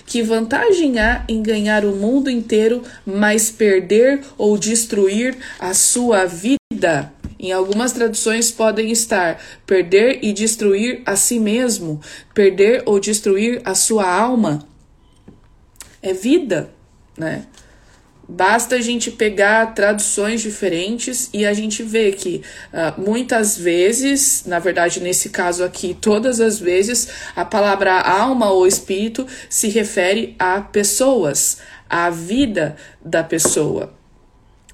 Que 0.06 0.22
vantagem 0.22 1.00
há 1.00 1.24
em 1.30 1.42
ganhar 1.44 1.86
o 1.86 1.96
mundo 1.96 2.30
inteiro, 2.30 2.84
mas 3.06 3.52
perder 3.52 4.22
ou 4.38 4.58
destruir 4.58 5.38
a 5.60 5.74
sua 5.74 6.26
vida? 6.26 7.12
Em 7.44 7.52
algumas 7.52 7.92
traduções 7.92 8.52
podem 8.52 8.90
estar 8.90 9.38
perder 9.66 10.20
e 10.24 10.32
destruir 10.32 11.02
a 11.06 11.18
si 11.18 11.42
mesmo, 11.42 12.00
perder 12.34 12.84
ou 12.86 13.02
destruir 13.02 13.62
a 13.66 13.76
sua 13.76 14.10
alma. 14.10 14.66
é 16.02 16.14
vida, 16.14 16.70
né? 17.18 17.46
Basta 18.26 18.76
a 18.76 18.82
gente 18.82 19.12
pegar 19.12 19.74
traduções 19.76 20.42
diferentes 20.42 21.30
e 21.34 21.46
a 21.46 21.54
gente 21.54 21.84
vê 21.84 22.14
que 22.14 22.42
uh, 22.72 23.02
muitas 23.02 23.58
vezes, 23.58 24.46
na 24.46 24.60
verdade, 24.60 25.02
nesse 25.02 25.30
caso 25.30 25.66
aqui, 25.66 25.94
todas 26.00 26.40
as 26.40 26.58
vezes, 26.58 27.10
a 27.36 27.44
palavra 27.44 28.00
alma 28.00 28.50
ou 28.52 28.66
espírito 28.66 29.28
se 29.50 29.68
refere 29.68 30.34
a 30.40 30.62
pessoas, 30.62 31.58
à 31.90 32.10
vida 32.10 32.78
da 33.04 33.22
pessoa 33.22 33.94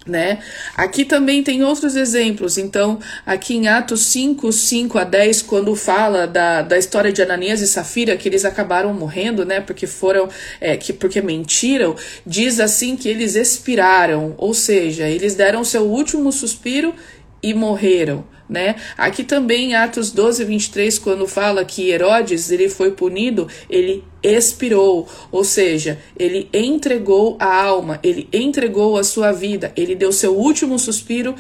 né? 0.06 0.40
Aqui 0.76 1.06
também 1.06 1.44
tem 1.44 1.64
outros 1.64 1.96
exemplos. 1.96 2.58
Então, 2.58 3.00
aqui 3.26 3.56
em 3.56 3.68
Atos 3.68 4.06
5, 4.06 4.52
5 4.52 4.98
a 4.98 5.04
10, 5.04 5.42
quando 5.44 5.76
fala 5.76 6.26
da, 6.26 6.62
da 6.62 6.78
história 6.78 7.12
de 7.12 7.22
Ananias 7.22 7.62
e 7.62 7.68
Safira, 7.68 8.18
que 8.18 8.28
eles 8.28 8.46
acabaram 8.46 8.94
morrendo, 8.94 9.46
né? 9.46 9.60
Porque 9.60 9.86
foram, 9.86 10.30
é, 10.60 10.78
que, 10.78 10.94
porque 10.94 11.22
mentiram, 11.22 11.96
diz 12.26 12.60
assim 12.60 12.96
que 12.96 13.10
eles 13.10 13.36
expiraram, 13.36 14.34
ou 14.38 14.54
seja, 14.54 15.08
eles 15.08 15.36
deram 15.36 15.64
seu 15.64 15.84
último 15.84 16.32
suspiro 16.32 16.94
e 17.42 17.54
morreram 17.54 18.26
né? 18.50 18.76
Aqui 18.98 19.24
também 19.24 19.72
em 19.72 19.76
Atos 19.76 20.12
12, 20.12 20.44
23, 20.44 20.98
quando 20.98 21.28
fala 21.28 21.64
que 21.64 21.90
Herodes 21.90 22.50
ele 22.50 22.68
foi 22.68 22.92
punido, 22.92 23.48
ele 23.70 24.04
expirou, 24.24 25.08
ou 25.32 25.44
seja, 25.44 26.00
ele 26.18 26.50
entregou 26.52 27.38
a 27.40 27.64
alma, 27.64 28.00
ele 28.02 28.28
entregou 28.34 28.98
a 28.98 29.04
sua 29.04 29.32
vida, 29.32 29.72
ele 29.78 29.94
deu 29.96 30.12
seu 30.12 30.36
último 30.36 30.80
suspiro 30.80 31.36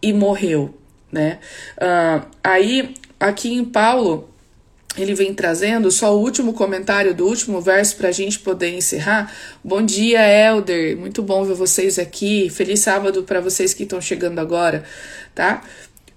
e 0.00 0.12
morreu, 0.12 0.74
né? 1.12 1.38
Uh, 1.76 2.26
aí, 2.42 2.94
aqui 3.20 3.52
em 3.52 3.64
Paulo, 3.64 4.28
ele 4.96 5.14
vem 5.14 5.34
trazendo 5.34 5.90
só 5.90 6.16
o 6.16 6.20
último 6.20 6.54
comentário 6.54 7.14
do 7.14 7.26
último 7.26 7.60
verso 7.60 7.96
para 7.96 8.08
a 8.08 8.12
gente 8.12 8.38
poder 8.38 8.74
encerrar. 8.74 9.32
Bom 9.62 9.82
dia, 9.82 10.20
Elder. 10.26 10.96
Muito 10.96 11.22
bom 11.22 11.44
ver 11.44 11.54
vocês 11.54 11.98
aqui. 11.98 12.48
Feliz 12.48 12.80
sábado 12.80 13.22
para 13.22 13.40
vocês 13.40 13.74
que 13.74 13.82
estão 13.82 14.00
chegando 14.00 14.38
agora, 14.38 14.84
tá? 15.34 15.62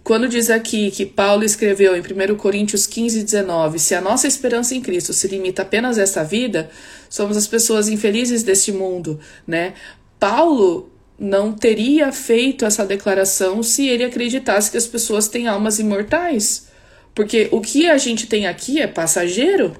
Quando 0.09 0.27
diz 0.27 0.49
aqui 0.49 0.89
que 0.89 1.05
Paulo 1.05 1.43
escreveu 1.43 1.95
em 1.95 1.99
1 1.99 2.35
Coríntios 2.35 2.87
15, 2.87 3.21
19: 3.21 3.77
Se 3.77 3.93
a 3.93 4.01
nossa 4.01 4.25
esperança 4.27 4.73
em 4.73 4.81
Cristo 4.81 5.13
se 5.13 5.27
limita 5.27 5.61
apenas 5.61 5.99
a 5.99 6.01
essa 6.01 6.23
vida, 6.23 6.71
somos 7.07 7.37
as 7.37 7.45
pessoas 7.45 7.87
infelizes 7.87 8.41
deste 8.41 8.71
mundo, 8.71 9.19
né? 9.45 9.75
Paulo 10.19 10.91
não 11.19 11.53
teria 11.53 12.11
feito 12.11 12.65
essa 12.65 12.83
declaração 12.83 13.61
se 13.61 13.87
ele 13.87 14.03
acreditasse 14.03 14.71
que 14.71 14.77
as 14.77 14.87
pessoas 14.87 15.27
têm 15.27 15.47
almas 15.47 15.77
imortais. 15.77 16.69
Porque 17.13 17.47
o 17.51 17.61
que 17.61 17.87
a 17.87 17.99
gente 17.99 18.25
tem 18.25 18.47
aqui 18.47 18.81
é 18.81 18.87
passageiro. 18.87 19.75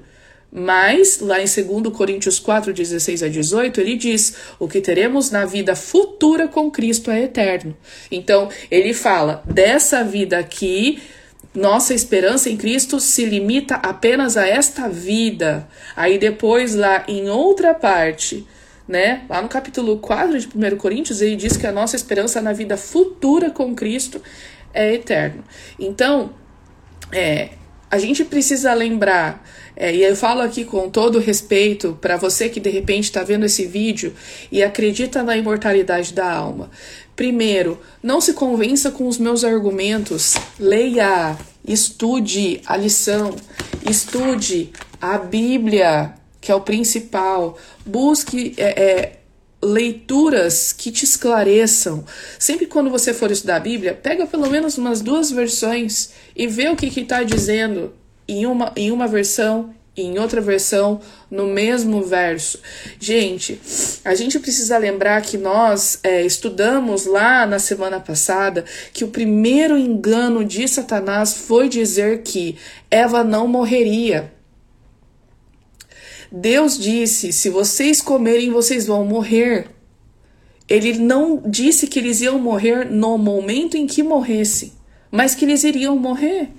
Mas, 0.52 1.20
lá 1.20 1.40
em 1.40 1.46
2 1.46 1.96
Coríntios 1.96 2.40
4, 2.40 2.74
16 2.74 3.22
a 3.22 3.28
18, 3.28 3.80
ele 3.80 3.96
diz: 3.96 4.36
o 4.58 4.68
que 4.68 4.82
teremos 4.82 5.30
na 5.30 5.46
vida 5.46 5.76
futura 5.76 6.48
com 6.48 6.72
Cristo 6.72 7.12
é 7.12 7.24
eterno. 7.24 7.78
Então, 8.12 8.50
ele 8.72 8.94
fala: 8.94 9.44
dessa 9.46 10.04
vida 10.04 10.40
aqui, 10.40 11.00
nossa 11.54 11.94
esperança 11.94 12.50
em 12.50 12.58
Cristo 12.58 13.00
se 13.00 13.26
limita 13.26 13.76
apenas 13.76 14.38
a 14.38 14.48
esta 14.48 14.90
vida. 14.90 15.68
Aí, 15.96 16.18
depois, 16.18 16.74
lá 16.74 17.04
em 17.08 17.30
outra 17.30 17.76
parte, 17.76 18.48
né, 18.88 19.26
lá 19.30 19.44
no 19.44 19.48
capítulo 19.48 20.00
4 20.00 20.40
de 20.40 20.48
1 20.48 20.78
Coríntios, 20.78 21.22
ele 21.22 21.36
diz 21.36 21.56
que 21.58 21.68
a 21.68 21.72
nossa 21.72 21.96
esperança 21.96 22.42
na 22.42 22.54
vida 22.54 22.76
futura 22.76 23.52
com 23.52 23.76
Cristo 23.76 24.20
é 24.74 24.96
eterno. 24.96 25.44
Então, 25.80 26.34
é, 27.12 27.50
a 27.90 27.98
gente 27.98 28.24
precisa 28.24 28.74
lembrar, 28.74 29.44
é, 29.76 29.94
e 29.96 30.04
eu 30.04 30.16
falo 30.16 30.42
aqui 30.42 30.64
com 30.64 30.90
todo 30.90 31.20
respeito 31.20 31.98
para 32.00 32.18
você 32.18 32.50
que 32.50 32.60
de 32.60 32.70
repente 32.70 33.06
está 33.06 33.24
vendo 33.24 33.46
esse 33.46 33.66
vídeo 33.66 34.14
e 34.52 34.62
acredita 34.62 35.24
na 35.24 35.36
imortalidade 35.36 36.14
da 36.14 36.32
alma. 36.32 36.70
Primeiro, 37.16 37.80
não 38.02 38.22
se 38.22 38.34
convença 38.34 38.92
com 38.92 39.08
os 39.08 39.18
meus 39.18 39.44
argumentos, 39.44 40.36
leia, 40.60 41.38
estude 41.68 42.62
a 42.66 42.78
lição, 42.78 43.36
estude 43.90 44.72
a 45.02 45.18
Bíblia, 45.18 46.14
que 46.40 46.52
é 46.52 46.56
o 46.56 46.62
principal, 46.62 47.58
busque 47.86 48.54
é, 48.58 48.84
é, 48.84 49.19
leituras 49.62 50.72
que 50.72 50.92
te 50.92 51.04
esclareçam. 51.04 52.04
Sempre 52.38 52.66
quando 52.66 52.90
você 52.90 53.14
for 53.14 53.32
estudar 53.32 53.58
a 53.58 53.62
Bíblia, 53.62 53.94
pega 53.94 54.26
pelo 54.26 54.50
menos 54.50 54.78
umas 54.78 55.02
duas 55.02 55.32
versões 55.32 56.12
e 56.36 56.48
vê 56.48 56.70
o 56.70 56.76
que 56.76 56.88
está 57.00 57.24
dizendo 57.24 57.94
em 58.28 58.46
uma, 58.46 58.72
em 58.76 58.92
uma 58.92 59.08
versão 59.08 59.74
e 59.98 60.04
em 60.04 60.18
outra 60.18 60.40
versão 60.40 61.02
no 61.30 61.48
mesmo 61.48 62.02
verso. 62.02 62.60
Gente, 63.00 63.60
a 64.06 64.16
gente 64.16 64.40
precisa 64.40 64.78
lembrar 64.78 65.22
que 65.22 65.38
nós 65.38 66.00
é, 66.04 66.26
estudamos 66.26 67.06
lá 67.06 67.46
na 67.46 67.60
semana 67.60 68.00
passada 68.00 68.64
que 68.94 69.04
o 69.04 69.10
primeiro 69.10 69.78
engano 69.78 70.46
de 70.46 70.68
Satanás 70.68 71.34
foi 71.34 71.68
dizer 71.68 72.22
que 72.22 72.56
Eva 72.90 73.24
não 73.24 73.48
morreria. 73.48 74.32
Deus 76.32 76.78
disse: 76.78 77.32
se 77.32 77.50
vocês 77.50 78.02
comerem, 78.02 78.52
vocês 78.52 78.86
vão 78.86 79.06
morrer. 79.06 79.68
Ele 80.68 81.00
não 81.00 81.42
disse 81.46 81.88
que 81.88 81.98
eles 81.98 82.22
iam 82.22 82.38
morrer 82.38 82.86
no 82.86 83.18
momento 83.18 83.76
em 83.76 83.88
que 83.88 84.04
morressem, 84.04 84.72
mas 85.10 85.34
que 85.34 85.44
eles 85.44 85.64
iriam 85.64 85.98
morrer. 85.98 86.50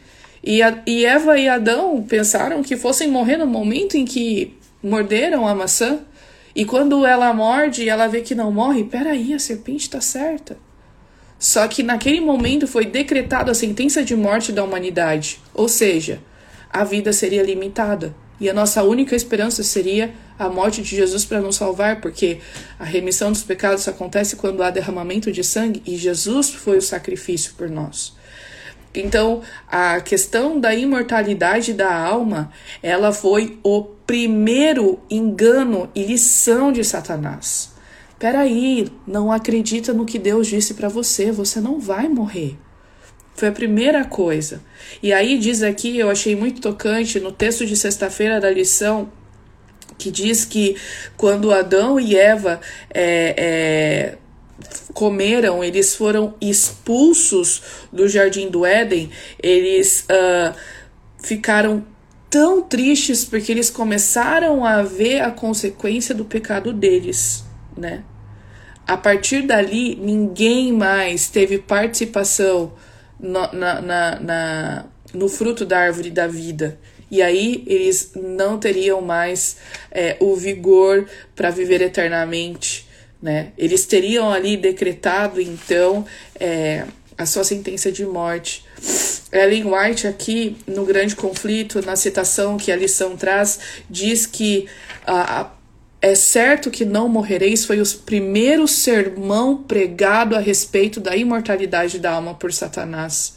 E, 0.42 0.61
a, 0.62 0.83
e 0.85 1.04
Eva 1.04 1.38
e 1.38 1.48
Adão 1.48 2.02
pensaram 2.02 2.62
que 2.62 2.76
fossem 2.76 3.09
morrer 3.09 3.37
no 3.37 3.46
momento 3.46 3.96
em 3.96 4.04
que 4.04 4.56
morderam 4.83 5.46
a 5.46 5.54
maçã. 5.54 6.00
E 6.56 6.64
quando 6.64 7.06
ela 7.06 7.33
morde 7.33 7.85
e 7.85 7.88
ela 7.88 8.09
vê 8.09 8.22
que 8.22 8.35
não 8.35 8.50
morre, 8.50 8.83
peraí, 8.83 9.33
a 9.33 9.38
serpente 9.38 9.83
está 9.83 10.00
certa. 10.00 10.59
Só 11.38 11.68
que 11.68 11.83
naquele 11.83 12.20
momento 12.20 12.66
foi 12.66 12.85
decretada 12.85 13.52
a 13.52 13.54
sentença 13.54 14.02
de 14.02 14.16
morte 14.16 14.50
da 14.50 14.64
humanidade, 14.64 15.40
ou 15.54 15.68
seja, 15.68 16.20
a 16.68 16.83
vida 16.83 17.12
seria 17.12 17.42
limitada. 17.42 18.14
E 18.40 18.48
a 18.48 18.55
nossa 18.55 18.83
única 18.83 19.14
esperança 19.14 19.62
seria 19.62 20.14
a 20.38 20.48
morte 20.48 20.81
de 20.81 20.96
Jesus 20.96 21.26
para 21.26 21.40
nos 21.40 21.57
salvar, 21.57 22.00
porque 22.00 22.38
a 22.79 22.85
remissão 22.85 23.31
dos 23.31 23.42
pecados 23.42 23.87
acontece 23.87 24.37
quando 24.37 24.62
há 24.62 24.70
derramamento 24.70 25.31
de 25.31 25.44
sangue 25.44 25.83
e 25.87 25.96
Jesus 25.96 26.50
foi 26.50 26.79
o 26.79 26.83
sacrifício 26.83 27.53
por 27.59 27.68
nós. 27.68 28.18
Então, 28.94 29.42
a 29.68 30.00
questão 30.00 30.59
da 30.59 30.74
imortalidade 30.74 31.72
da 31.72 31.94
alma, 31.94 32.50
ela 32.83 33.12
foi 33.12 33.59
o 33.62 33.83
primeiro 33.83 34.98
engano 35.09 35.88
e 35.94 36.03
lição 36.03 36.72
de 36.72 36.83
Satanás. 36.83 37.70
Peraí, 38.18 38.88
não 39.07 39.31
acredita 39.31 39.92
no 39.92 40.05
que 40.05 40.18
Deus 40.18 40.46
disse 40.46 40.74
para 40.74 40.88
você, 40.88 41.31
você 41.31 41.61
não 41.61 41.79
vai 41.79 42.09
morrer. 42.09 42.59
Foi 43.40 43.48
a 43.48 43.53
primeira 43.53 44.05
coisa. 44.05 44.62
E 45.03 45.14
aí 45.14 45.38
diz 45.38 45.62
aqui, 45.62 45.98
eu 45.98 46.11
achei 46.11 46.37
muito 46.37 46.61
tocante 46.61 47.18
no 47.18 47.33
texto 47.33 47.64
de 47.64 47.74
sexta-feira 47.74 48.38
da 48.38 48.50
lição, 48.50 49.11
que 49.96 50.11
diz 50.11 50.44
que 50.44 50.76
quando 51.16 51.50
Adão 51.50 51.98
e 51.98 52.14
Eva 52.14 52.61
é, 52.92 53.35
é, 53.38 54.18
comeram, 54.92 55.64
eles 55.64 55.94
foram 55.94 56.35
expulsos 56.38 57.62
do 57.90 58.07
jardim 58.07 58.50
do 58.50 58.66
Éden, 58.66 59.09
eles 59.42 60.05
uh, 60.11 60.55
ficaram 61.16 61.83
tão 62.29 62.61
tristes 62.61 63.24
porque 63.24 63.50
eles 63.50 63.70
começaram 63.70 64.66
a 64.66 64.83
ver 64.83 65.22
a 65.22 65.31
consequência 65.31 66.14
do 66.14 66.26
pecado 66.26 66.74
deles, 66.74 67.42
né? 67.74 68.05
A 68.87 68.98
partir 68.98 69.46
dali, 69.46 69.96
ninguém 69.96 70.74
mais 70.74 71.31
teve 71.31 71.57
participação 71.57 72.74
no, 73.20 73.52
na, 73.52 73.80
na, 73.80 74.20
na, 74.20 74.85
no 75.12 75.28
fruto 75.28 75.64
da 75.64 75.78
árvore 75.78 76.11
da 76.11 76.26
vida. 76.26 76.78
E 77.11 77.20
aí 77.20 77.64
eles 77.66 78.12
não 78.14 78.59
teriam 78.59 79.00
mais 79.00 79.56
é, 79.90 80.16
o 80.20 80.37
vigor 80.37 81.06
para 81.35 81.50
viver 81.50 81.83
eternamente. 81.83 82.88
Né? 83.20 83.52
Eles 83.59 83.85
teriam 83.85 84.33
ali 84.33 84.56
decretado, 84.56 85.40
então, 85.40 86.06
é, 86.38 86.85
a 87.18 87.26
sua 87.26 87.44
sentença 87.44 87.90
de 87.90 88.04
morte. 88.06 88.64
Ellen 89.33 89.64
White, 89.66 90.06
aqui 90.06 90.56
no 90.66 90.85
Grande 90.85 91.14
Conflito, 91.14 91.85
na 91.85 91.96
citação 91.96 92.56
que 92.56 92.72
a 92.72 92.76
lição 92.76 93.16
traz, 93.16 93.59
diz 93.88 94.24
que 94.26 94.66
a, 95.06 95.40
a 95.40 95.50
é 96.02 96.14
certo 96.14 96.70
que 96.70 96.84
não 96.84 97.08
morrereis 97.08 97.64
foi 97.64 97.80
o 97.80 97.86
primeiro 98.06 98.66
sermão 98.66 99.56
pregado 99.56 100.34
a 100.34 100.38
respeito 100.38 100.98
da 100.98 101.14
imortalidade 101.14 101.98
da 101.98 102.12
alma 102.12 102.34
por 102.34 102.52
Satanás. 102.52 103.36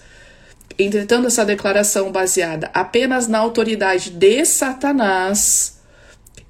Entretanto, 0.80 1.28
essa 1.28 1.45
declaração 1.45 2.12
baseada 2.12 2.71
apenas 2.73 3.28
na 3.28 3.38
autoridade 3.38 4.10
de 4.10 4.45
Satanás 4.45 5.73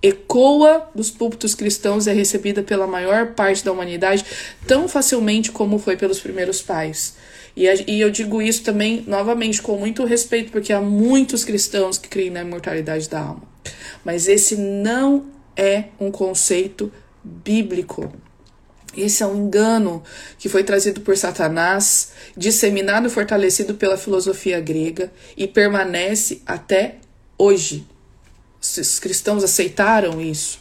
ecoa 0.02 0.89
dos 0.93 1.10
púlpitos 1.10 1.56
cristãos 1.56 2.06
e 2.06 2.10
é 2.10 2.13
recebida 2.13 2.62
pela 2.62 2.86
maior 2.86 3.34
parte 3.34 3.63
da 3.63 3.71
humanidade 3.71 4.26
tão 4.67 4.88
facilmente 4.88 5.52
como 5.52 5.80
foi 5.80 5.95
pelos 5.95 6.19
primeiros 6.19 6.62
pais. 6.62 7.15
E, 7.56 7.65
e 7.88 8.02
eu 8.02 8.10
digo 8.10 8.41
isso 8.41 8.63
também, 8.63 9.04
novamente, 9.08 9.62
com 9.62 9.78
muito 9.78 10.04
respeito, 10.04 10.52
porque 10.52 10.73
há 10.73 10.82
muitos 10.82 11.45
cristãos 11.45 11.97
que 11.97 12.10
creem 12.10 12.32
na 12.32 12.41
imortalidade 12.41 13.10
da 13.10 13.19
alma. 13.21 13.43
Mas 14.04 14.28
esse 14.28 14.58
não 14.58 15.33
é 15.56 15.86
um 16.00 16.12
conceito 16.12 16.92
bíblico. 17.24 18.12
Esse 18.96 19.24
é 19.24 19.26
um 19.26 19.48
engano 19.48 20.04
que 20.38 20.48
foi 20.48 20.63
trazido 20.63 21.02
por 21.02 21.18
Satanás, 21.18 22.12
disseminado 22.38 23.08
e 23.08 23.10
fortalecido 23.10 23.74
pela 23.74 23.98
filosofia 23.98 24.60
grega 24.60 25.12
e 25.36 25.48
permanece 25.48 26.42
até 26.46 26.98
hoje. 27.38 27.88
Os 28.62 29.00
cristãos 29.00 29.44
aceitaram 29.44 30.22
isso, 30.22 30.60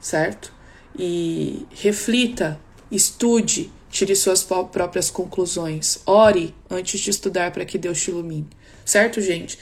certo? 0.00 0.52
E 0.98 1.66
reflita, 1.74 2.60
estude, 2.90 3.72
tire 3.90 4.14
suas 4.14 4.42
próprias 4.42 5.10
conclusões. 5.10 6.00
Ore 6.06 6.54
antes 6.70 7.00
de 7.00 7.10
estudar 7.10 7.50
para 7.50 7.64
que 7.64 7.76
Deus 7.76 8.00
te 8.00 8.10
ilumine. 8.10 8.48
Certo, 8.86 9.20
gente? 9.20 9.58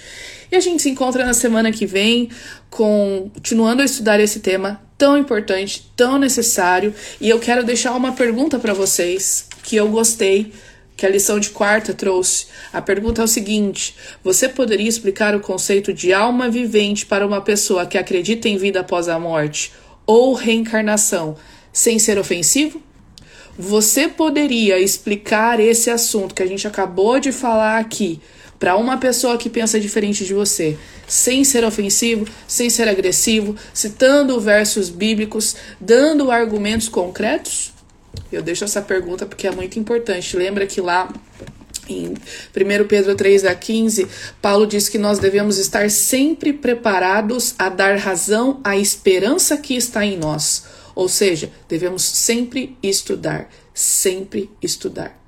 E 0.53 0.55
a 0.55 0.61
gente 0.61 0.83
se 0.83 0.91
encontra 0.91 1.25
na 1.25 1.33
semana 1.33 1.73
que 1.73 1.87
vem, 1.87 2.29
com, 2.69 3.31
continuando 3.33 3.81
a 3.81 3.85
estudar 3.87 4.21
esse 4.21 4.41
tema 4.41 4.83
tão 4.99 5.17
importante, 5.17 5.91
tão 5.97 6.19
necessário. 6.19 6.95
E 7.19 7.31
eu 7.31 7.41
quero 7.41 7.65
deixar 7.65 7.93
uma 7.93 8.13
pergunta 8.13 8.59
para 8.59 8.75
vocês 8.75 9.49
que 9.63 9.77
eu 9.77 9.89
gostei, 9.89 10.53
que 10.95 11.07
a 11.07 11.09
lição 11.09 11.41
de 11.41 11.49
quarta 11.49 11.95
trouxe. 11.95 12.49
A 12.71 12.83
pergunta 12.83 13.23
é 13.23 13.25
o 13.25 13.29
seguinte: 13.29 13.97
você 14.23 14.47
poderia 14.47 14.89
explicar 14.89 15.35
o 15.35 15.41
conceito 15.41 15.91
de 15.95 16.13
alma 16.13 16.51
vivente 16.51 17.07
para 17.07 17.27
uma 17.27 17.41
pessoa 17.41 17.87
que 17.87 17.97
acredita 17.97 18.47
em 18.47 18.59
vida 18.59 18.81
após 18.81 19.09
a 19.09 19.19
morte 19.19 19.73
ou 20.07 20.35
reencarnação 20.35 21.35
sem 21.73 21.99
ser 21.99 22.19
ofensivo? 22.19 22.83
Você 23.59 24.07
poderia 24.07 24.79
explicar 24.79 25.61
esse 25.61 25.89
assunto 25.89 26.35
que 26.35 26.43
a 26.43 26.47
gente 26.47 26.67
acabou 26.67 27.19
de 27.19 27.33
falar 27.33 27.79
aqui 27.79 28.21
para 28.59 28.77
uma 28.77 28.99
pessoa 28.99 29.37
que 29.37 29.51
pensa 29.51 29.79
diferente 29.79 30.25
de 30.25 30.35
você, 30.35 30.77
sem 31.07 31.45
ser 31.45 31.65
ofensivo, 31.65 32.27
sem 32.47 32.71
ser 32.71 32.89
agressivo, 32.89 33.57
citando 33.73 34.41
versos 34.41 34.89
bíblicos, 34.89 35.57
dando 35.81 36.31
argumentos 36.31 36.89
concretos? 36.89 37.73
Eu 38.33 38.43
deixo 38.43 38.65
essa 38.65 38.81
pergunta 38.81 39.27
porque 39.27 39.47
é 39.47 39.51
muito 39.51 39.79
importante. 39.79 40.37
Lembra 40.37 40.67
que 40.67 40.81
lá 40.81 41.13
em 41.89 42.09
1 42.09 42.15
Pedro 42.89 43.15
3 43.15 43.45
a 43.45 43.55
15, 43.55 44.07
Paulo 44.41 44.67
diz 44.67 44.89
que 44.89 44.99
nós 44.99 45.19
devemos 45.19 45.59
estar 45.59 45.91
sempre 45.91 46.53
preparados 46.53 47.55
a 47.59 47.69
dar 47.69 47.99
razão 47.99 48.61
à 48.65 48.77
esperança 48.77 49.57
que 49.57 49.75
está 49.75 50.05
em 50.05 50.17
nós. 50.17 50.65
Ou 50.95 51.09
seja, 51.09 51.51
devemos 51.69 52.03
sempre 52.03 52.77
estudar, 52.83 53.51
sempre 53.75 54.51
estudar 54.63 55.24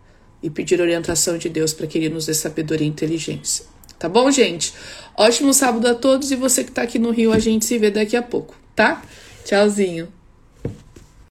e 0.47 0.51
pedir 0.51 0.81
orientação 0.81 1.37
de 1.37 1.49
Deus 1.49 1.73
para 1.73 1.89
que 1.89 1.99
Ele 1.99 2.09
nos 2.09 2.27
dê 2.27 2.35
sabedoria 2.35 2.87
e 2.87 2.91
inteligência. 2.91 3.65
Tá 3.99 4.09
bom, 4.09 4.31
gente? 4.31 4.73
Ótimo 5.17 5.53
sábado 5.53 5.89
a 5.89 5.95
todos 5.95 6.31
e 6.31 6.37
você 6.37 6.63
que 6.63 6.71
está 6.71 6.83
aqui 6.83 6.99
no 6.99 7.11
Rio, 7.11 7.33
a 7.33 7.39
gente 7.39 7.65
se 7.65 7.77
vê 7.79 7.91
daqui 7.91 8.17
a 8.17 8.23
pouco, 8.23 8.55
tá? 8.75 9.03
Tchauzinho. 9.45 10.16